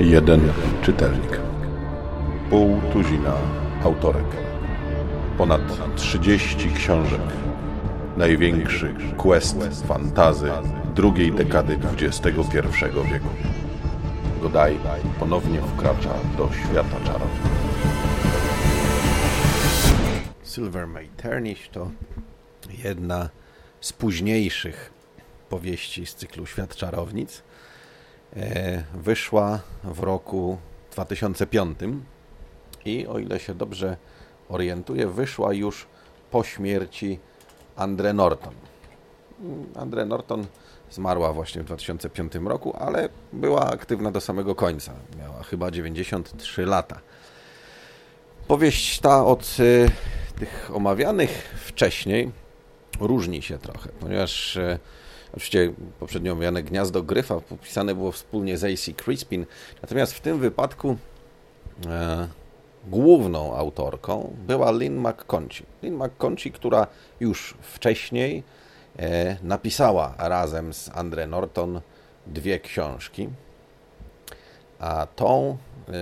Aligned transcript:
Jeden 0.00 0.40
czytelnik. 0.82 1.40
Pół 2.50 2.80
tuzina 2.92 3.34
autorek. 3.84 4.26
Ponad 5.38 5.60
30 5.96 6.70
książek. 6.72 7.20
Największy 8.16 8.94
quest 9.16 9.86
fantazy 9.86 10.50
drugiej 10.94 11.32
dekady 11.32 11.78
XXI 12.00 12.26
wieku. 13.12 13.28
Godaj 14.42 14.76
ponownie 15.18 15.60
wkracza 15.60 16.14
do 16.38 16.48
świata 16.52 16.96
czarów. 17.04 17.30
Silver 20.42 20.86
Maternish 20.86 21.68
to 21.68 21.90
jedna 22.84 23.28
z 23.80 23.92
późniejszych 23.92 24.92
powieści 25.48 26.06
z 26.06 26.14
cyklu 26.14 26.46
Świat 26.46 26.76
Czarownic. 26.76 27.42
E, 28.36 28.84
wyszła 28.94 29.60
w 29.84 30.00
roku 30.00 30.58
2005 30.92 31.78
i 32.84 33.06
o 33.06 33.18
ile 33.18 33.40
się 33.40 33.54
dobrze 33.54 33.96
orientuję, 34.48 35.06
wyszła 35.06 35.52
już 35.52 35.86
po 36.30 36.44
śmierci 36.44 37.18
Andre 37.76 38.12
Norton. 38.12 38.54
Andre 39.76 40.04
Norton 40.06 40.46
zmarła 40.90 41.32
właśnie 41.32 41.62
w 41.62 41.64
2005 41.64 42.32
roku, 42.34 42.76
ale 42.78 43.08
była 43.32 43.70
aktywna 43.70 44.10
do 44.10 44.20
samego 44.20 44.54
końca. 44.54 44.92
Miała 45.18 45.42
chyba 45.42 45.70
93 45.70 46.66
lata. 46.66 47.00
Powieść 48.48 49.00
ta 49.00 49.24
od 49.24 49.56
y, 49.60 49.90
tych 50.38 50.70
omawianych 50.74 51.54
wcześniej 51.66 52.32
różni 53.00 53.42
się 53.42 53.58
trochę, 53.58 53.88
ponieważ 54.00 54.56
y, 54.56 54.78
oczywiście 55.32 55.72
poprzednio 56.00 56.32
omawiane 56.32 56.62
Gniazdo 56.62 57.02
Gryfa 57.02 57.40
popisane 57.40 57.94
było 57.94 58.12
wspólnie 58.12 58.58
z 58.58 58.64
A.C. 58.64 58.92
Crispin, 58.92 59.46
natomiast 59.82 60.12
w 60.12 60.20
tym 60.20 60.38
wypadku 60.38 60.96
e, 61.86 62.28
główną 62.86 63.56
autorką 63.56 64.36
była 64.46 64.70
Lynn 64.70 65.08
McConchie. 65.08 65.64
Lynn 65.82 65.96
McConchie, 65.96 66.50
która 66.50 66.86
już 67.20 67.54
wcześniej 67.60 68.42
e, 68.98 69.36
napisała 69.42 70.14
razem 70.18 70.74
z 70.74 70.90
Andre 70.94 71.26
Norton 71.26 71.80
dwie 72.26 72.60
książki, 72.60 73.28
a 74.78 75.06
tą, 75.16 75.56
e, 75.88 75.92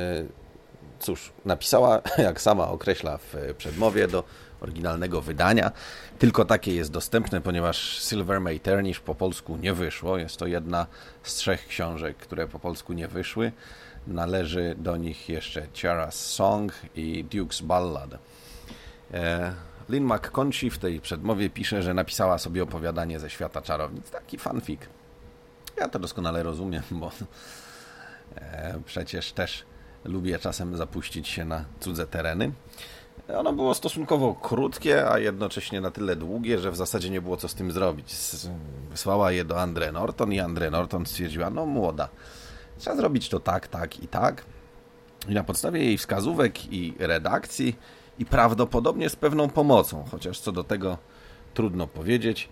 cóż, 0.98 1.32
napisała, 1.44 2.02
jak 2.18 2.40
sama 2.40 2.68
określa 2.68 3.18
w 3.18 3.34
przedmowie 3.58 4.08
do 4.08 4.24
oryginalnego 4.60 5.20
wydania. 5.20 5.72
Tylko 6.18 6.44
takie 6.44 6.74
jest 6.74 6.90
dostępne, 6.90 7.40
ponieważ 7.40 8.02
Silver 8.08 8.40
Maternish 8.40 9.00
po 9.00 9.14
polsku 9.14 9.56
nie 9.56 9.74
wyszło. 9.74 10.18
Jest 10.18 10.36
to 10.36 10.46
jedna 10.46 10.86
z 11.22 11.34
trzech 11.34 11.66
książek, 11.66 12.16
które 12.16 12.48
po 12.48 12.58
polsku 12.58 12.92
nie 12.92 13.08
wyszły. 13.08 13.52
Należy 14.06 14.74
do 14.78 14.96
nich 14.96 15.28
jeszcze 15.28 15.62
Ciara's 15.62 16.10
Song 16.10 16.72
i 16.94 17.24
Duke's 17.30 17.62
Ballad. 17.62 18.18
E, 19.14 19.54
Lynn 19.88 20.04
McConchie 20.04 20.70
w 20.70 20.78
tej 20.78 21.00
przedmowie 21.00 21.50
pisze, 21.50 21.82
że 21.82 21.94
napisała 21.94 22.38
sobie 22.38 22.62
opowiadanie 22.62 23.20
ze 23.20 23.30
świata 23.30 23.62
czarownic. 23.62 24.10
Taki 24.10 24.38
fanfic. 24.38 24.80
Ja 25.76 25.88
to 25.88 25.98
doskonale 25.98 26.42
rozumiem, 26.42 26.82
bo 26.90 27.12
e, 28.36 28.80
przecież 28.86 29.32
też 29.32 29.64
lubię 30.04 30.38
czasem 30.38 30.76
zapuścić 30.76 31.28
się 31.28 31.44
na 31.44 31.64
cudze 31.80 32.06
tereny. 32.06 32.52
Ono 33.36 33.52
było 33.52 33.74
stosunkowo 33.74 34.34
krótkie, 34.34 35.10
a 35.10 35.18
jednocześnie 35.18 35.80
na 35.80 35.90
tyle 35.90 36.16
długie, 36.16 36.58
że 36.58 36.70
w 36.70 36.76
zasadzie 36.76 37.10
nie 37.10 37.20
było 37.20 37.36
co 37.36 37.48
z 37.48 37.54
tym 37.54 37.72
zrobić. 37.72 38.14
Wysłała 38.90 39.32
je 39.32 39.44
do 39.44 39.60
Andre 39.60 39.92
Norton 39.92 40.32
i 40.32 40.40
Andre 40.40 40.70
Norton 40.70 41.06
stwierdziła, 41.06 41.50
no 41.50 41.66
młoda, 41.66 42.08
trzeba 42.78 42.96
zrobić 42.96 43.28
to 43.28 43.40
tak, 43.40 43.68
tak 43.68 44.02
i 44.02 44.08
tak. 44.08 44.44
I 45.28 45.34
na 45.34 45.44
podstawie 45.44 45.84
jej 45.84 45.98
wskazówek 45.98 46.72
i 46.72 46.94
redakcji 46.98 47.76
i 48.18 48.26
prawdopodobnie 48.26 49.08
z 49.08 49.16
pewną 49.16 49.48
pomocą, 49.48 50.04
chociaż 50.10 50.40
co 50.40 50.52
do 50.52 50.64
tego 50.64 50.98
trudno 51.54 51.86
powiedzieć, 51.86 52.48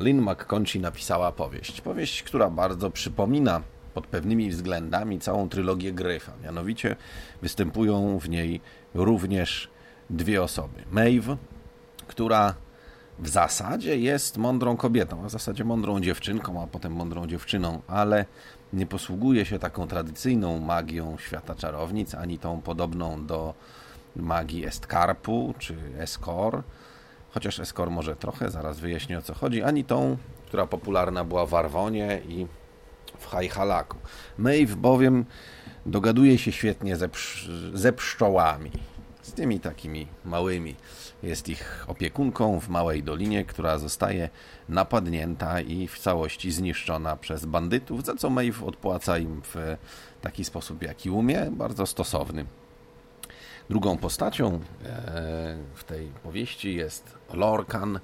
Lynn 0.00 0.22
McConchie 0.22 0.80
napisała 0.80 1.32
powieść. 1.32 1.80
Powieść, 1.80 2.22
która 2.22 2.50
bardzo 2.50 2.90
przypomina 2.90 3.62
pod 3.94 4.06
pewnymi 4.06 4.50
względami 4.50 5.20
całą 5.20 5.48
trylogię 5.48 5.92
Gryfa. 5.92 6.32
Mianowicie 6.42 6.96
występują 7.42 8.18
w 8.18 8.28
niej 8.28 8.60
również 8.94 9.68
dwie 10.10 10.42
osoby. 10.42 10.84
Maeve, 10.90 11.36
która 12.06 12.54
w 13.18 13.28
zasadzie 13.28 13.98
jest 13.98 14.38
mądrą 14.38 14.76
kobietą, 14.76 15.24
a 15.24 15.28
w 15.28 15.30
zasadzie 15.30 15.64
mądrą 15.64 16.00
dziewczynką, 16.00 16.62
a 16.62 16.66
potem 16.66 16.92
mądrą 16.92 17.26
dziewczyną, 17.26 17.82
ale 17.88 18.24
nie 18.72 18.86
posługuje 18.86 19.44
się 19.44 19.58
taką 19.58 19.86
tradycyjną 19.86 20.58
magią 20.58 21.16
świata 21.18 21.54
czarownic, 21.54 22.14
ani 22.14 22.38
tą 22.38 22.60
podobną 22.60 23.26
do 23.26 23.54
magii 24.16 24.66
Estkarpu 24.66 25.54
czy 25.58 25.76
Eskor, 25.98 26.62
chociaż 27.30 27.60
Eskor 27.60 27.90
może 27.90 28.16
trochę, 28.16 28.50
zaraz 28.50 28.80
wyjaśnię 28.80 29.18
o 29.18 29.22
co 29.22 29.34
chodzi, 29.34 29.62
ani 29.62 29.84
tą, 29.84 30.16
która 30.46 30.66
popularna 30.66 31.24
była 31.24 31.46
w 31.46 31.54
Arwonie 31.54 32.20
i 32.28 32.46
w 33.18 33.26
Hajhalaku. 33.26 33.96
Maeve 34.38 34.76
bowiem 34.76 35.24
dogaduje 35.86 36.38
się 36.38 36.52
świetnie 36.52 36.96
ze, 36.96 37.08
ze 37.74 37.92
pszczołami 37.92 38.70
z 39.30 39.32
tymi 39.32 39.60
takimi 39.60 40.06
małymi. 40.24 40.74
Jest 41.22 41.48
ich 41.48 41.84
opiekunką 41.88 42.60
w 42.60 42.68
małej 42.68 43.02
dolinie, 43.02 43.44
która 43.44 43.78
zostaje 43.78 44.28
napadnięta 44.68 45.60
i 45.60 45.88
w 45.88 45.98
całości 45.98 46.50
zniszczona 46.50 47.16
przez 47.16 47.44
bandytów, 47.44 48.04
za 48.04 48.14
co 48.14 48.30
Maeve 48.30 48.66
odpłaca 48.66 49.18
im 49.18 49.42
w 49.44 49.76
taki 50.20 50.44
sposób, 50.44 50.82
jaki 50.82 51.10
umie, 51.10 51.50
bardzo 51.50 51.86
stosowny. 51.86 52.44
Drugą 53.68 53.98
postacią 53.98 54.54
e, 54.54 54.60
w 55.74 55.84
tej 55.84 56.06
powieści 56.06 56.74
jest 56.74 57.14
Lorcan, 57.32 58.00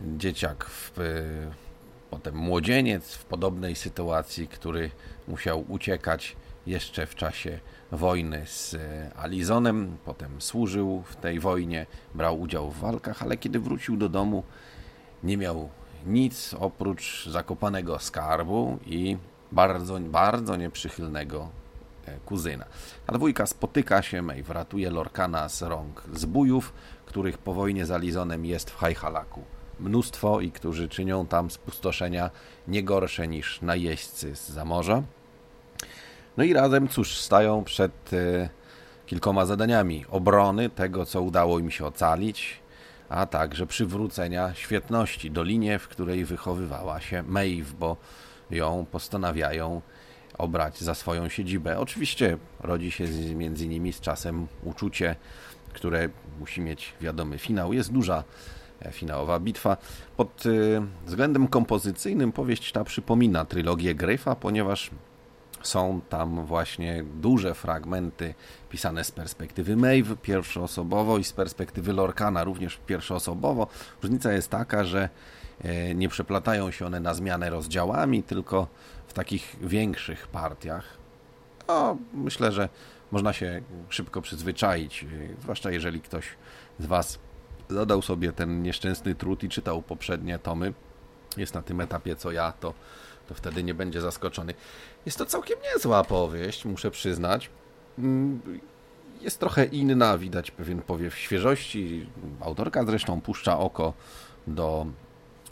dzieciak, 0.00 0.64
w, 0.64 0.92
potem 2.10 2.36
młodzieniec 2.36 3.14
w 3.14 3.24
podobnej 3.24 3.76
sytuacji, 3.76 4.48
który 4.48 4.90
musiał 5.28 5.64
uciekać 5.68 6.36
jeszcze 6.68 7.06
w 7.06 7.14
czasie 7.14 7.60
wojny 7.92 8.46
z 8.46 8.74
e, 8.74 9.10
Alizonem, 9.16 9.96
potem 10.04 10.40
służył 10.40 11.02
w 11.06 11.16
tej 11.16 11.40
wojnie, 11.40 11.86
brał 12.14 12.40
udział 12.40 12.70
w 12.70 12.78
walkach, 12.78 13.22
ale 13.22 13.36
kiedy 13.36 13.60
wrócił 13.60 13.96
do 13.96 14.08
domu, 14.08 14.42
nie 15.22 15.36
miał 15.36 15.68
nic 16.06 16.54
oprócz 16.54 17.28
zakopanego 17.28 17.98
skarbu 17.98 18.78
i 18.86 19.16
bardzo, 19.52 20.00
bardzo 20.00 20.56
nieprzychylnego 20.56 21.48
e, 22.06 22.18
kuzyna. 22.18 22.64
Ta 23.06 23.12
dwójka 23.12 23.46
spotyka 23.46 24.02
się 24.02 24.22
i 24.38 24.42
ratuje 24.48 24.90
Lorkana 24.90 25.48
z 25.48 25.62
rąk 25.62 26.02
zbójów, 26.12 26.72
których 27.06 27.38
po 27.38 27.54
wojnie 27.54 27.86
z 27.86 27.90
Alizonem 27.90 28.44
jest 28.46 28.70
w 28.70 28.76
Hajhalaku 28.76 29.42
mnóstwo 29.80 30.40
i 30.40 30.52
którzy 30.52 30.88
czynią 30.88 31.26
tam 31.26 31.50
spustoszenia 31.50 32.30
nie 32.68 32.82
gorsze 32.82 33.28
niż 33.28 33.62
najeźdźcy 33.62 34.36
z 34.36 34.48
zamorza. 34.48 35.02
No 36.38 36.44
i 36.44 36.52
razem, 36.52 36.88
cóż, 36.88 37.16
stają 37.16 37.64
przed 37.64 38.12
e, 38.12 38.48
kilkoma 39.06 39.46
zadaniami 39.46 40.04
obrony 40.10 40.70
tego, 40.70 41.06
co 41.06 41.22
udało 41.22 41.58
im 41.58 41.70
się 41.70 41.86
ocalić, 41.86 42.60
a 43.08 43.26
także 43.26 43.66
przywrócenia 43.66 44.54
świetności 44.54 45.30
dolinie, 45.30 45.78
w 45.78 45.88
której 45.88 46.24
wychowywała 46.24 47.00
się 47.00 47.22
Maeve, 47.22 47.72
bo 47.78 47.96
ją 48.50 48.86
postanawiają 48.90 49.82
obrać 50.38 50.80
za 50.80 50.94
swoją 50.94 51.28
siedzibę. 51.28 51.78
Oczywiście 51.78 52.38
rodzi 52.60 52.90
się 52.90 53.04
między 53.34 53.68
nimi 53.68 53.92
z 53.92 54.00
czasem 54.00 54.46
uczucie, 54.64 55.16
które 55.72 56.08
musi 56.40 56.60
mieć 56.60 56.92
wiadomy 57.00 57.38
finał. 57.38 57.72
Jest 57.72 57.92
duża 57.92 58.24
e, 58.82 58.92
finałowa 58.92 59.40
bitwa. 59.40 59.76
Pod 60.16 60.44
e, 60.46 60.50
względem 61.06 61.48
kompozycyjnym 61.48 62.32
powieść 62.32 62.72
ta 62.72 62.84
przypomina 62.84 63.44
trylogię 63.44 63.94
Gryfa, 63.94 64.34
ponieważ 64.34 64.90
są 65.62 66.00
tam 66.08 66.44
właśnie 66.46 67.04
duże 67.20 67.54
fragmenty 67.54 68.34
pisane 68.70 69.04
z 69.04 69.10
perspektywy 69.10 69.76
Maeve 69.76 70.16
pierwszoosobowo 70.16 71.18
i 71.18 71.24
z 71.24 71.32
perspektywy 71.32 71.92
Lorkana 71.92 72.44
również 72.44 72.78
pierwszoosobowo. 72.86 73.66
Różnica 74.02 74.32
jest 74.32 74.50
taka, 74.50 74.84
że 74.84 75.08
e, 75.60 75.94
nie 75.94 76.08
przeplatają 76.08 76.70
się 76.70 76.86
one 76.86 77.00
na 77.00 77.14
zmianę 77.14 77.50
rozdziałami, 77.50 78.22
tylko 78.22 78.66
w 79.06 79.12
takich 79.12 79.56
większych 79.60 80.26
partiach. 80.26 80.84
No, 81.68 81.96
myślę, 82.14 82.52
że 82.52 82.68
można 83.10 83.32
się 83.32 83.60
szybko 83.88 84.22
przyzwyczaić, 84.22 85.04
e, 85.04 85.06
zwłaszcza 85.42 85.70
jeżeli 85.70 86.00
ktoś 86.00 86.24
z 86.78 86.86
Was 86.86 87.18
zadał 87.68 88.02
sobie 88.02 88.32
ten 88.32 88.62
nieszczęsny 88.62 89.14
trud 89.14 89.44
i 89.44 89.48
czytał 89.48 89.82
poprzednie 89.82 90.38
tomy. 90.38 90.72
Jest 91.38 91.54
na 91.54 91.62
tym 91.62 91.80
etapie 91.80 92.16
co 92.16 92.32
ja, 92.32 92.52
to 92.60 92.74
to 93.28 93.34
wtedy 93.34 93.62
nie 93.62 93.74
będzie 93.74 94.00
zaskoczony. 94.00 94.54
Jest 95.06 95.18
to 95.18 95.26
całkiem 95.26 95.58
niezła 95.74 96.04
powieść, 96.04 96.64
muszę 96.64 96.90
przyznać. 96.90 97.50
Mm, 97.98 98.40
jest 99.20 99.40
trochę 99.40 99.64
inna, 99.64 100.18
widać 100.18 100.50
pewien 100.50 100.82
powiew 100.82 101.18
świeżości. 101.18 102.06
Autorka 102.40 102.84
zresztą 102.84 103.20
puszcza 103.20 103.58
oko 103.58 103.92
do 104.46 104.86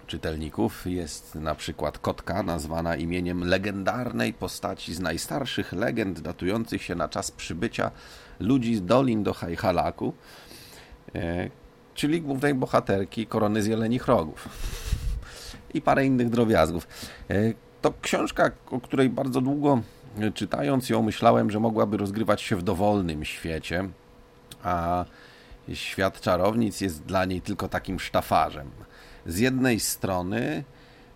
czytelników. 0.07 0.87
Jest 0.87 1.35
na 1.35 1.55
przykład 1.55 1.99
kotka 1.99 2.43
nazwana 2.43 2.97
imieniem 2.97 3.45
legendarnej 3.45 4.33
postaci 4.33 4.95
z 4.95 5.01
najstarszych 5.01 5.73
legend 5.73 6.21
datujących 6.21 6.83
się 6.83 6.95
na 6.95 7.09
czas 7.09 7.31
przybycia 7.31 7.91
ludzi 8.41 8.77
z 8.77 8.85
dolin 8.85 9.23
do 9.23 9.35
Hajhalaku, 9.35 10.13
e, 11.15 11.51
czyli 11.95 12.23
głównej 12.23 12.55
bohaterki 12.55 13.27
Korony 13.27 13.63
z 13.63 13.67
Jelenich 13.67 14.07
Rogów 14.07 14.49
i 15.75 15.83
parę 15.83 16.07
innych 16.07 16.31
drobiazgów. 16.31 16.89
E, 17.31 17.35
to 17.83 17.93
książka, 18.03 18.51
o 18.71 18.81
której 18.81 19.11
bardzo 19.11 19.41
długo 19.41 19.81
czytając 20.35 20.89
ją 20.89 21.03
myślałem, 21.03 21.51
że 21.51 21.61
mogłaby 21.61 21.97
rozgrywać 21.97 22.43
się 22.43 22.57
w 22.57 22.63
dowolnym 22.63 23.25
świecie, 23.25 23.89
a 24.63 25.05
świat 25.75 26.21
czarownic 26.21 26.81
jest 26.81 27.03
dla 27.03 27.25
niej 27.25 27.41
tylko 27.41 27.69
takim 27.69 28.01
sztafarzem. 28.01 28.71
Z 29.27 29.39
jednej 29.39 29.81
strony 29.81 30.65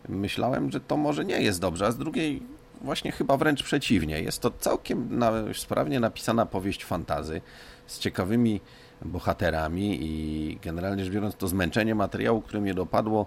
myślałem, 0.09 0.71
że 0.71 0.81
to 0.81 0.97
może 0.97 1.25
nie 1.25 1.43
jest 1.43 1.61
dobrze, 1.61 1.87
a 1.87 1.91
z 1.91 1.99
drugiej 1.99 2.43
właśnie 2.81 3.13
chyba 3.13 3.37
wręcz 3.37 3.63
przeciwnie. 3.63 4.21
Jest 4.21 4.43
to 4.43 4.51
całkiem 4.51 5.19
na, 5.19 5.33
sprawnie 5.55 6.01
napisana 6.01 6.47
powieść 6.47 6.85
fantazy 6.85 7.41
z 7.87 7.99
ciekawymi 7.99 8.61
bohaterami 9.03 9.99
i 10.03 10.59
generalnie 10.63 11.05
rzecz 11.05 11.15
biorąc 11.15 11.37
to 11.37 11.49
zmęczenie 11.49 11.95
materiału, 11.95 12.41
które 12.41 12.61
mnie 12.61 12.75
dopadło, 12.75 13.27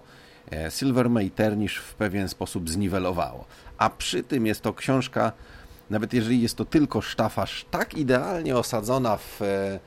Silver 0.70 1.10
Ternish 1.34 1.76
w 1.76 1.94
pewien 1.94 2.28
sposób 2.28 2.70
zniwelowało. 2.70 3.44
A 3.78 3.90
przy 3.90 4.22
tym 4.22 4.46
jest 4.46 4.60
to 4.60 4.74
książka, 4.74 5.32
nawet 5.90 6.12
jeżeli 6.12 6.42
jest 6.42 6.56
to 6.56 6.64
tylko 6.64 7.00
sztafaż, 7.00 7.66
tak 7.70 7.94
idealnie 7.94 8.56
osadzona 8.56 9.16
w 9.16 9.42
e, 9.42 9.80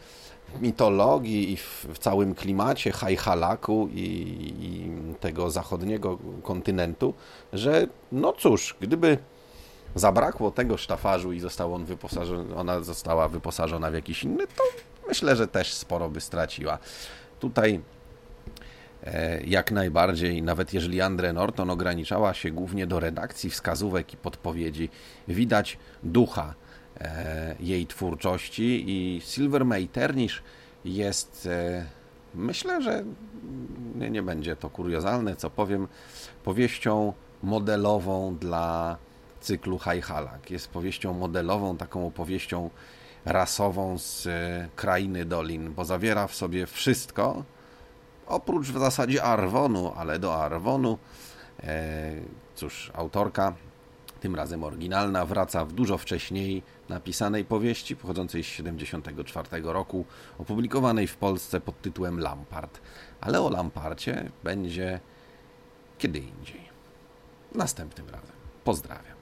mitologii 0.61 1.51
i 1.51 1.57
w, 1.57 1.97
całym 1.99 2.35
klimacie 2.35 2.91
Hajhalaku 2.91 3.89
i, 3.93 4.01
i 4.61 4.91
tego 5.19 5.51
zachodniego 5.51 6.17
kontynentu, 6.43 7.13
że 7.53 7.87
no 8.11 8.33
cóż, 8.33 8.75
gdyby 8.81 9.17
zabrakło 9.95 10.51
tego 10.51 10.77
sztafarzu 10.77 11.33
i 11.33 11.39
został 11.39 11.73
on 11.73 11.85
wyposażony, 11.85 12.55
ona 12.55 12.79
została 12.79 13.27
wyposażona 13.27 13.91
w 13.91 13.93
jakiś 13.93 14.23
inny, 14.23 14.47
to 14.47 14.63
myślę, 15.07 15.35
że 15.35 15.47
też 15.47 15.73
sporo 15.73 16.09
by 16.09 16.21
straciła. 16.21 16.77
Tutaj 17.39 17.75
e, 17.75 17.96
jak 19.45 19.71
najbardziej, 19.71 20.41
nawet 20.41 20.73
jeżeli 20.73 21.01
Andre 21.01 21.33
Norton 21.33 21.69
ograniczała 21.69 22.33
się 22.33 22.51
głównie 22.51 22.87
do 22.87 22.99
redakcji 22.99 23.49
wskazówek 23.49 24.13
i 24.13 24.17
podpowiedzi, 24.17 24.89
widać 25.27 25.77
ducha 26.03 26.53
E, 27.01 27.55
jej 27.59 27.87
twórczości 27.87 28.83
i 28.87 29.21
Silver 29.21 29.65
Ternish 29.91 30.43
jest, 30.85 31.45
e, 31.51 31.85
myślę, 32.35 32.81
że 32.81 33.03
nie, 33.95 34.09
nie 34.09 34.23
będzie 34.23 34.55
to 34.55 34.69
kuriozalne, 34.69 35.35
co 35.35 35.49
powiem, 35.49 35.87
powieścią 36.43 37.13
modelową 37.43 38.35
dla 38.35 38.97
cyklu 39.41 39.77
Hajhalak. 39.77 40.51
Jest 40.51 40.67
powieścią 40.67 41.13
modelową, 41.13 41.77
taką 41.77 42.07
opowieścią 42.07 42.69
rasową 43.25 43.97
z 43.97 44.27
e, 44.27 44.69
krainy 44.75 45.25
Dolin, 45.25 45.73
bo 45.73 45.85
zawiera 45.85 46.27
w 46.27 46.35
sobie 46.35 46.65
wszystko, 46.65 47.43
oprócz 48.27 48.67
w 48.67 48.79
zasadzie 48.79 49.23
Arwonu, 49.23 49.93
ale 49.95 50.19
do 50.19 50.43
Arwonu, 50.43 50.97
cóż, 52.55 52.91
autorka 52.95 53.53
tym 54.19 54.35
razem 54.35 54.63
oryginalna, 54.63 55.25
wraca 55.25 55.65
w 55.65 55.73
dużo 55.73 55.97
wcześniej 55.97 56.63
napisanej 56.89 57.45
powieści 57.45 57.95
pochodzącej 57.95 58.43
z 58.43 58.47
1974 58.47 59.61
roku, 59.63 60.05
opublikowanej 60.37 61.07
w 61.07 61.17
Polsce 61.17 61.61
pod 61.61 61.81
tytułem 61.81 62.19
Lampart. 62.19 62.81
Ale 63.21 63.41
o 63.41 63.49
Lamparcie 63.49 64.31
będzie 64.43 64.99
kiedy 65.97 66.19
indziej. 66.19 66.69
Następnym 67.55 68.09
razem. 68.09 68.35
Pozdrawiam. 68.63 69.17